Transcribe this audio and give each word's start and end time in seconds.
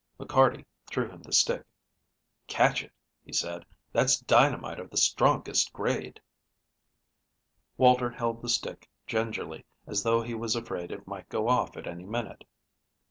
McCarty 0.19 0.65
threw 0.87 1.07
him 1.11 1.21
the 1.21 1.31
stick. 1.31 1.63
"Catch 2.47 2.83
it," 2.83 2.91
he 3.23 3.31
said; 3.31 3.67
"that's 3.93 4.17
dynamite 4.19 4.79
of 4.79 4.89
the 4.89 4.97
strongest 4.97 5.71
grade." 5.73 6.19
Walter 7.77 8.09
held 8.09 8.41
the 8.41 8.49
stick 8.49 8.89
gingerly, 9.05 9.63
as 9.85 10.01
though 10.01 10.23
he 10.23 10.33
was 10.33 10.55
afraid 10.55 10.91
it 10.91 11.05
might 11.05 11.29
go 11.29 11.47
off 11.49 11.77
at 11.77 11.85
any 11.85 12.07
minute. 12.07 12.43